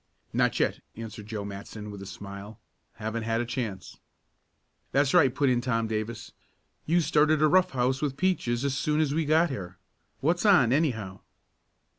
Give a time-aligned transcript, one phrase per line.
[0.33, 2.59] "Not yet," answered Joe Matson with a smile.
[2.93, 3.97] "Haven't had a chance."
[4.91, 6.31] "That's right," put in Tom Davis.
[6.87, 9.77] "You started a rough house with Peaches as soon as we got here.
[10.19, 11.19] What's on, anyhow?"